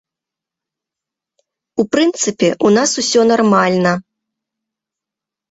[1.83, 3.93] У прынцыпе, у нас усё нармальна.